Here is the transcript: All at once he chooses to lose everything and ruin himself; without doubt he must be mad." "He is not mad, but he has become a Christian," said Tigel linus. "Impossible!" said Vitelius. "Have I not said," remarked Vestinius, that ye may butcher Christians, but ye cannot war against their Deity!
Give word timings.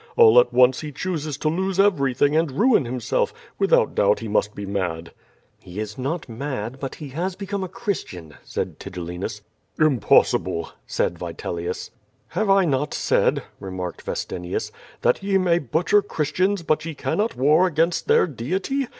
All 0.17 0.39
at 0.39 0.51
once 0.51 0.79
he 0.81 0.91
chooses 0.91 1.37
to 1.37 1.47
lose 1.47 1.79
everything 1.79 2.35
and 2.35 2.51
ruin 2.53 2.85
himself; 2.85 3.31
without 3.59 3.93
doubt 3.93 4.19
he 4.19 4.27
must 4.27 4.55
be 4.55 4.65
mad." 4.65 5.11
"He 5.59 5.79
is 5.79 5.95
not 5.95 6.27
mad, 6.27 6.79
but 6.79 6.95
he 6.95 7.09
has 7.09 7.35
become 7.35 7.63
a 7.63 7.67
Christian," 7.69 8.33
said 8.43 8.79
Tigel 8.79 9.03
linus. 9.05 9.41
"Impossible!" 9.79 10.69
said 10.87 11.19
Vitelius. 11.19 11.91
"Have 12.29 12.49
I 12.49 12.65
not 12.65 12.95
said," 12.95 13.43
remarked 13.59 14.01
Vestinius, 14.01 14.71
that 15.01 15.21
ye 15.21 15.37
may 15.37 15.59
butcher 15.59 16.01
Christians, 16.01 16.63
but 16.63 16.83
ye 16.83 16.95
cannot 16.95 17.35
war 17.35 17.67
against 17.67 18.07
their 18.07 18.25
Deity! 18.25 18.87